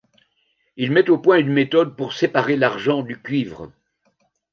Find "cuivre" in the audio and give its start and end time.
3.21-3.71